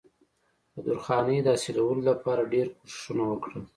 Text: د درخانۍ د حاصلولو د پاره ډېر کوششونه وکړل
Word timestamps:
د 0.73 0.75
درخانۍ 0.87 1.37
د 1.43 1.47
حاصلولو 1.53 2.01
د 2.07 2.09
پاره 2.23 2.43
ډېر 2.53 2.67
کوششونه 2.77 3.23
وکړل 3.27 3.63